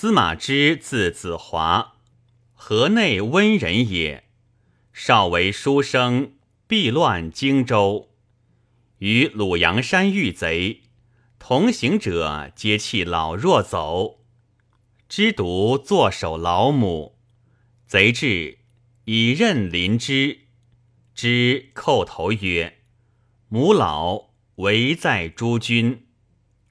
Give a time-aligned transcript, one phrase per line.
[0.00, 1.94] 司马之字子华，
[2.54, 4.28] 河内温人也。
[4.92, 6.34] 少为书生，
[6.68, 8.10] 避乱荆州，
[8.98, 10.82] 与鲁阳山遇贼，
[11.40, 14.20] 同行者皆弃老弱走。
[15.08, 17.18] 知独坐守老母，
[17.88, 18.58] 贼至，
[19.04, 20.42] 以刃临之。
[21.12, 22.78] 之叩头曰
[23.50, 24.28] ：“母老，
[24.58, 26.06] 唯在诸君。”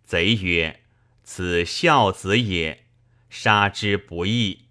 [0.08, 0.84] 贼曰
[1.26, 2.86] ：“此孝子也。”
[3.30, 4.66] 杀之不易，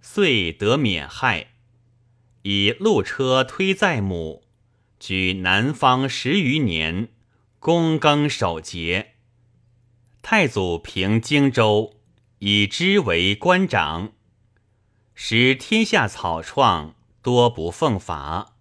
[0.00, 1.52] 遂得免害。
[2.42, 4.44] 以路车推载母，
[5.00, 7.08] 居南方十余年，
[7.60, 9.14] 躬耕守节。
[10.22, 12.00] 太祖平荆州，
[12.38, 14.12] 以之为官长，
[15.14, 18.56] 使天下草创，多不奉法。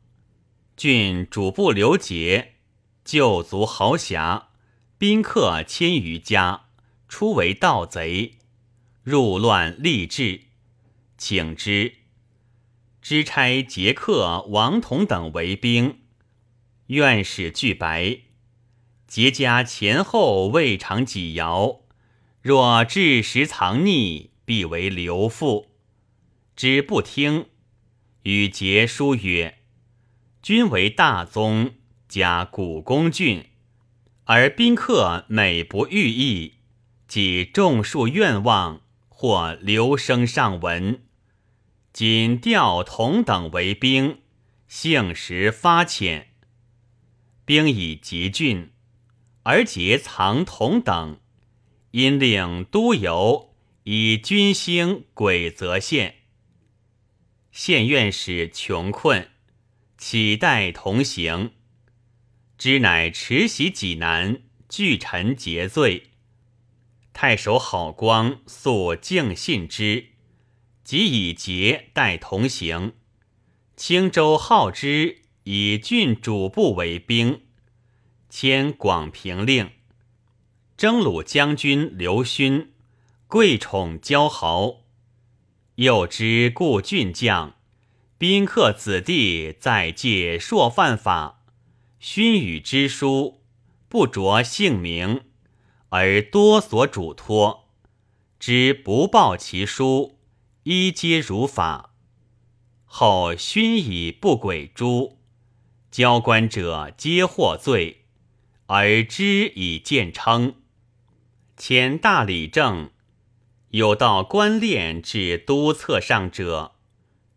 [0.77, 2.55] 郡主不留节，
[3.03, 4.49] 旧族豪侠，
[4.97, 6.65] 宾客千余家，
[7.07, 8.39] 初为盗贼。
[9.05, 10.45] 入乱立志，
[11.15, 11.93] 请之。
[13.03, 15.99] 知差杰克、王同等为兵。
[16.87, 18.21] 院使俱白，
[19.07, 21.81] 节家前后未尝几爻。
[22.41, 25.75] 若至时藏匿，必为刘父。
[26.55, 27.45] 之不听，
[28.23, 29.59] 与杰书曰
[30.41, 31.75] ：“君为大宗，
[32.07, 33.45] 加古公郡，
[34.23, 36.53] 而宾客每不遇意，
[37.07, 38.81] 即众数愿望。”
[39.17, 41.05] 或留声上闻，
[41.93, 44.19] 仅调同等为兵，
[44.67, 46.25] 幸时发遣。
[47.45, 48.71] 兵以急郡，
[49.43, 51.21] 而节藏同等，
[51.91, 56.15] 因令都邮以军兴鬼则县。
[57.53, 59.29] 县院使穷困，
[59.97, 61.53] 乞待同行，
[62.57, 66.11] 知乃持袭济南，拒臣节罪。
[67.17, 70.07] 太守郝光素敬信之，
[70.83, 72.91] 即以节代同行。
[73.77, 77.43] 青州好之，以郡主簿为兵，
[78.29, 79.71] 迁广平令。
[80.75, 82.73] 征虏将军刘勋，
[83.27, 84.81] 贵宠骄豪。
[85.75, 87.55] 又知故郡将，
[88.17, 91.45] 宾客子弟在借朔犯法，
[91.97, 93.41] 勋与之书，
[93.87, 95.21] 不着姓名。
[95.97, 97.69] 而多所嘱托，
[98.37, 100.19] 知不报其书，
[100.63, 101.93] 一皆如法。
[102.83, 105.19] 后勋以不轨诛，
[105.89, 108.07] 交官者皆获罪，
[108.65, 110.55] 而知以见称。
[111.57, 112.89] 遣大理正，
[113.69, 116.75] 有道官练至都策上者，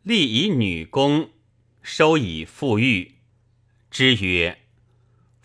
[0.02, 1.30] 立以女工，
[1.80, 3.18] 收以富裕。
[3.88, 4.64] 之曰。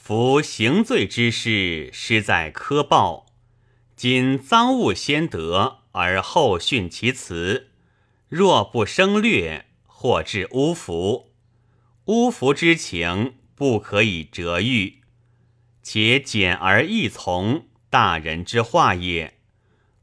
[0.06, 3.28] 夫行罪之事，实在苛暴。
[3.96, 7.70] 今赃物先得，而后训其辞。
[8.28, 11.32] 若不生略，或致污服。
[12.08, 15.04] 污服之情，不可以折喻。
[15.82, 19.36] 且简而易从，大人之话也。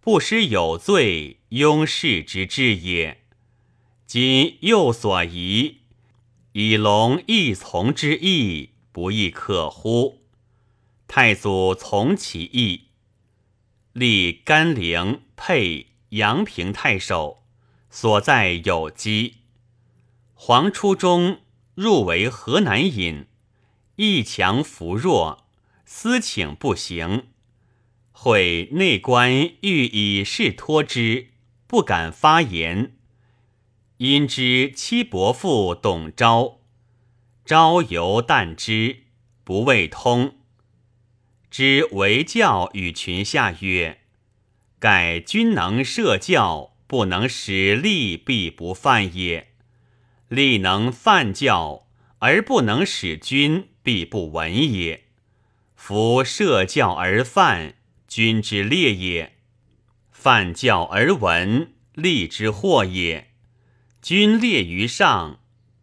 [0.00, 3.20] 不失有罪，庸事之志也。
[4.06, 5.80] 今又所疑，
[6.52, 8.70] 以龙易从之意。
[8.92, 10.22] 不亦可乎？
[11.06, 12.88] 太祖从其意，
[13.92, 17.42] 立甘陵、沛、阳平太守，
[17.90, 19.38] 所在有机。
[20.34, 21.40] 黄初中
[21.74, 23.26] 入为河南尹，
[23.96, 25.44] 义强扶弱，
[25.84, 27.26] 私请不行。
[28.12, 31.30] 会内官欲以事托之，
[31.66, 32.96] 不敢发言。
[33.96, 36.59] 因知其伯父董昭。
[37.50, 38.98] 朝犹旦之，
[39.42, 40.36] 不未通。
[41.50, 44.02] 知为教与群下曰
[44.78, 49.46] ：“盖君能设教，不能使吏，必不犯也；
[50.28, 51.88] 吏能犯教，
[52.20, 55.06] 而不能使君，必不闻也。
[55.74, 57.74] 夫设教而犯，
[58.06, 59.30] 君之烈也；
[60.12, 63.32] 犯教而闻，利之祸也。
[64.00, 65.40] 君烈于上，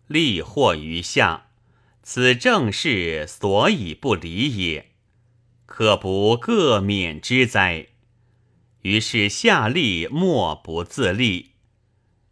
[0.08, 1.44] 利祸于下。”
[2.10, 4.92] 此正是所以不离也，
[5.66, 7.88] 可不各免之哉？
[8.84, 11.52] 于是下吏莫不自立，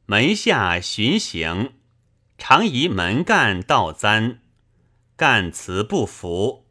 [0.06, 1.74] 门下巡行，
[2.38, 4.40] 常以门干道簪，
[5.18, 6.68] 干辞不服，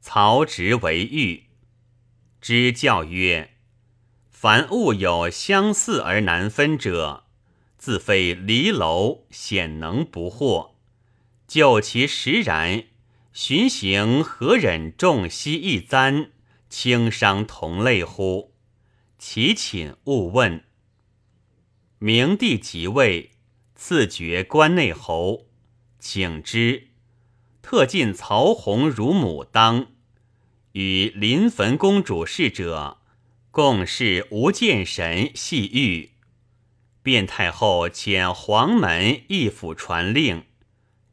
[0.00, 1.46] 曹植为狱。
[2.40, 3.56] 之教曰：
[4.30, 7.24] 凡物有相似而难分者，
[7.76, 10.75] 自非离楼，显能不惑。
[11.56, 12.84] 就其实然，
[13.32, 16.28] 巡行何忍重息一簪，
[16.68, 18.52] 轻伤同类乎？
[19.18, 20.62] 其寝勿问。
[21.98, 23.30] 明帝即位，
[23.74, 25.46] 赐爵关内侯，
[25.98, 26.88] 请之，
[27.62, 29.86] 特进曹洪如母当，
[30.72, 32.98] 与临汾公主侍者，
[33.50, 36.10] 共侍无见神细玉。
[37.02, 40.44] 卞太后遣黄门一府传令，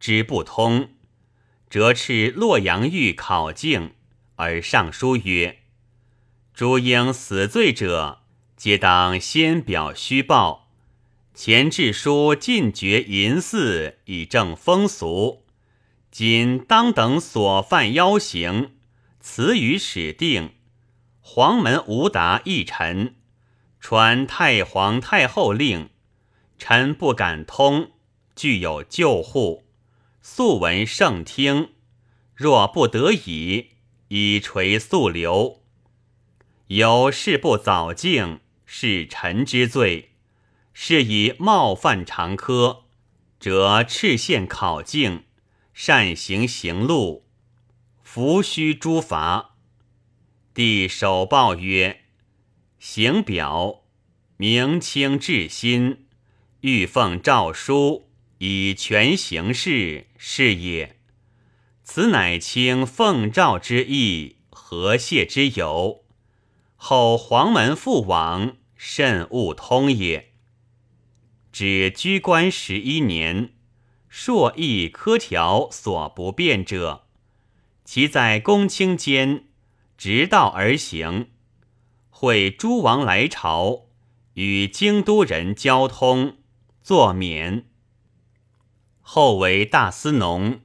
[0.03, 0.89] 知不通，
[1.69, 3.93] 折斥洛阳狱考境，
[4.35, 5.59] 而上书曰
[6.53, 8.19] ：“诸应死罪者，
[8.57, 10.67] 皆当先表虚报。
[11.33, 15.45] 前致书禁绝淫祀，以正风俗。
[16.11, 18.73] 今当等所犯妖行，
[19.21, 20.55] 辞于始定。
[21.21, 23.15] 黄门无达一臣。”
[23.79, 25.89] 传太皇太后令，
[26.57, 27.91] 臣不敢通，
[28.35, 29.62] 具有救护，
[30.25, 31.73] 素闻圣听。
[32.33, 33.71] 若不得已，
[34.07, 35.61] 以垂素流。
[36.67, 40.11] 有事不早敬，是臣之罪；
[40.71, 42.85] 是以冒犯常科，
[43.37, 45.25] 则赤县考敬，
[45.73, 47.25] 善行刑路，
[48.01, 49.57] 伏须诛罚。
[50.53, 51.99] 帝首报曰。
[52.79, 53.83] 行表，
[54.37, 56.05] 明清至新，
[56.61, 58.09] 欲奉诏书
[58.45, 60.97] 以全形事，是也。
[61.81, 66.03] 此乃清奉诏之意，和谢之由。
[66.75, 70.33] 后黄门父王甚勿通也。
[71.53, 73.53] 指居官十一年，
[74.09, 77.05] 硕议科条所不变者，
[77.85, 79.45] 其在公卿间，
[79.97, 81.29] 直道而行。
[82.09, 83.85] 会诸王来朝，
[84.33, 86.35] 与京都人交通，
[86.81, 87.67] 作免。
[89.05, 90.61] 后为大司农，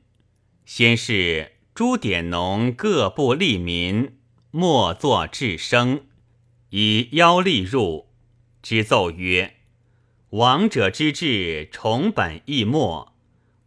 [0.65, 4.17] 先是诸典农各部利民，
[4.53, 6.07] 莫作至生，
[6.71, 8.09] 以邀吏入，
[8.63, 9.57] 之奏曰
[10.31, 13.15] ：“王者之治，崇本易末，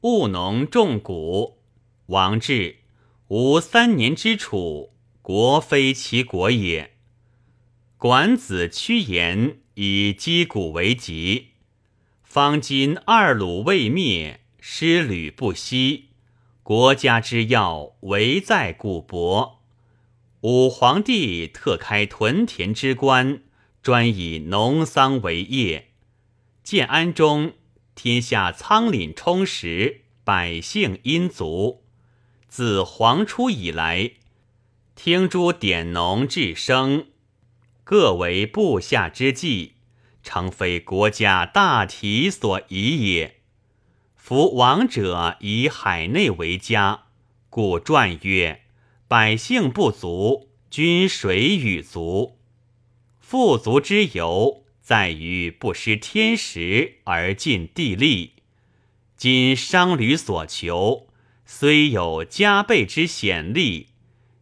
[0.01, 1.59] 务农重谷。
[2.07, 2.77] 王志
[3.27, 6.94] 无三年之储，国非其国也。”
[7.97, 11.50] 管子屈言以击鼓为急，
[12.24, 16.10] 方今二鲁未灭，师履不息，
[16.62, 19.60] 国家之要唯在古伯。
[20.42, 23.42] 武皇帝特开屯田之官，
[23.81, 25.88] 专以农桑为业。
[26.63, 27.54] 建安中，
[27.96, 31.84] 天下仓廪充实，百姓殷足。
[32.48, 34.12] 自皇初以来，
[34.94, 37.08] 听诸典农治生。
[37.84, 39.74] 各为部下之计，
[40.22, 43.40] 诚非国家大体所宜也。
[44.31, 47.04] 夫王者以海内为家，
[47.50, 48.62] 故传曰
[49.10, 52.38] ：“百姓不足，君水与足。”
[53.19, 58.36] 富足之由，在于不失天时而尽地利。
[59.18, 61.07] 今商旅所求，
[61.45, 63.88] 虽有加倍之显利，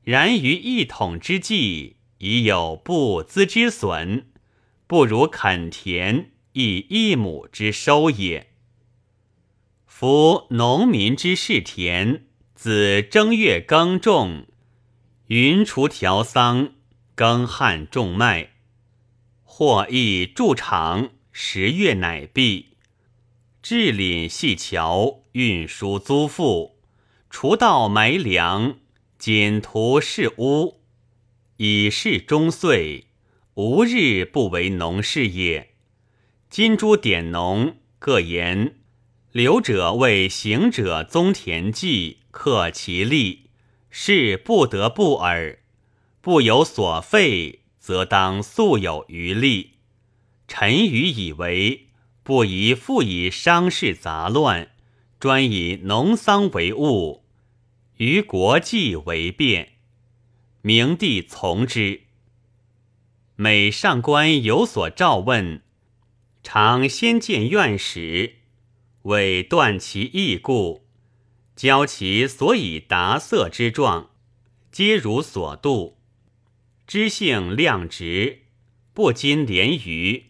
[0.03, 1.95] 然于一统之际。
[2.19, 4.27] 已有不资之损，
[4.85, 8.48] 不如垦田以一亩之收也。
[9.99, 12.23] 夫农民之事田，
[12.55, 14.45] 子正月耕种，
[15.27, 16.71] 云锄调桑，
[17.15, 18.51] 耕旱种麦，
[19.43, 22.77] 或亦筑场，十月乃毕。
[23.61, 26.77] 治廪细桥，运输租赋，
[27.29, 28.77] 除稻埋粮，
[29.17, 30.79] 剪涂是屋。
[31.57, 33.07] 以是终岁，
[33.55, 35.71] 无日不为农事也。
[36.49, 38.78] 今诸典农各言，
[39.31, 43.49] 留者为行者宗田忌，克其利，
[43.91, 45.59] 是不得不耳。
[46.19, 49.73] 不有所废，则当素有余力。
[50.47, 51.89] 臣愚以为，
[52.23, 54.71] 不宜复以商事杂乱，
[55.19, 57.23] 专以农桑为务，
[57.97, 59.73] 于国计为变。
[60.63, 62.01] 明帝从之。
[63.35, 65.61] 每上官有所召问，
[66.41, 68.38] 常先见院使，
[69.03, 70.85] 为断其义故，
[71.55, 74.11] 教其所以达色之状，
[74.71, 75.97] 皆如所度。
[76.85, 78.43] 知性量直，
[78.93, 80.25] 不禁廉于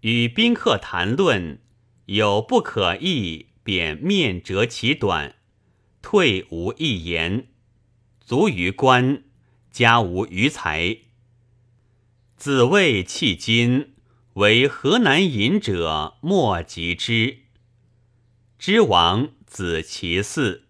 [0.00, 1.60] 与宾客谈论，
[2.06, 5.36] 有不可议，便面折其短，
[6.00, 7.48] 退无一言，
[8.20, 9.24] 足于官。
[9.70, 10.98] 家无余财，
[12.36, 13.94] 子谓迄今
[14.34, 17.41] 为河南隐者莫及之。
[18.64, 20.60] 知王子其嗣，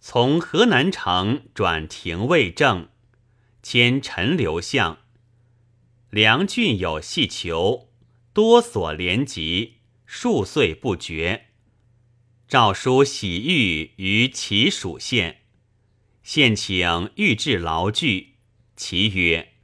[0.00, 2.90] 从河南城转廷尉正，
[3.62, 4.98] 迁陈留相。
[6.10, 7.88] 梁郡有细求，
[8.34, 11.46] 多所连集，数岁不绝。
[12.46, 15.38] 诏书喜谕于其属县，
[16.22, 18.34] 县请御制牢具。
[18.76, 19.54] 其曰：“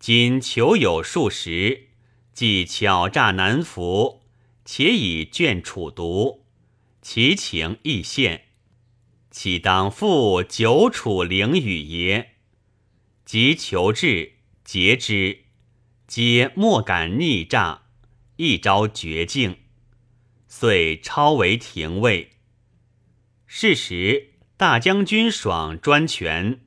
[0.00, 1.88] 今求有数十，
[2.32, 4.22] 既巧诈难服，
[4.64, 6.43] 且以卷楚毒，
[7.04, 8.46] 其情亦现，
[9.30, 12.36] 岂当复久处凌雨耶？”
[13.26, 15.40] 即求至，节之，
[16.06, 17.82] 皆莫敢逆诈，
[18.36, 19.58] 一朝绝境。
[20.48, 22.30] 遂超为廷尉。
[23.46, 26.60] 是时，大将军爽专权，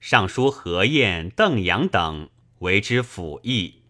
[0.00, 3.82] 尚书何晏、邓阳等为之辅议。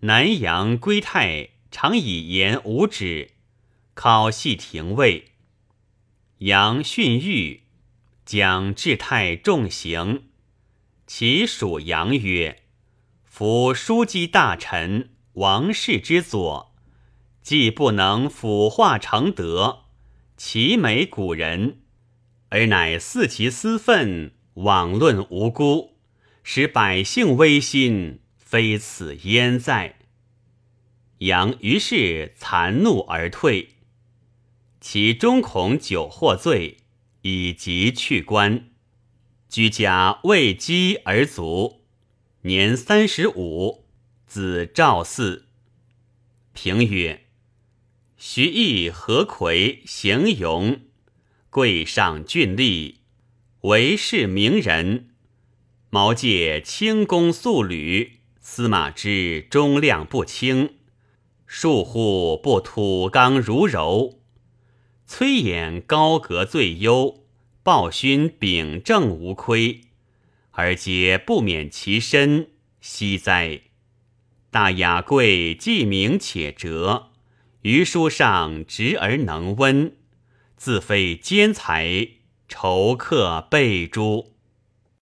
[0.00, 3.35] 南阳归泰常以言无止，
[3.96, 5.32] 考系廷尉。
[6.38, 7.60] 杨训谕，
[8.26, 10.28] 将至泰重刑。
[11.06, 12.62] 其属杨曰
[13.24, 16.74] ：“夫枢机大臣，王室之左。”
[17.40, 19.84] 既不能腐化成德，
[20.36, 21.78] 其美古人，
[22.50, 25.96] 而乃肆其私愤，妄论无辜，
[26.42, 30.00] 使百姓危心，非此焉在？
[31.18, 33.75] 杨于是惭怒而退。
[34.88, 36.76] 其中恐酒获罪，
[37.22, 38.70] 以及去官，
[39.48, 41.80] 居家未饥而卒，
[42.42, 43.84] 年三十五，
[44.28, 45.42] 子赵嗣。
[46.52, 47.26] 平曰。
[48.16, 50.82] 徐毅、何魁、行勇，
[51.50, 53.00] 贵上俊丽，
[53.62, 55.08] 为世名人。
[55.90, 60.76] 毛玠轻弓素履，司马之忠亮不轻。
[61.44, 64.20] 庶户不土刚如柔。
[65.08, 67.22] 崔琰高阁最优，
[67.62, 69.82] 鲍勋秉政无亏，
[70.50, 72.48] 而皆不免其身，
[72.80, 73.60] 惜哉！
[74.50, 77.10] 大雅贵既明且哲。
[77.62, 79.96] 于书上直而能温，
[80.56, 82.08] 自非奸才，
[82.48, 84.35] 仇客备诛。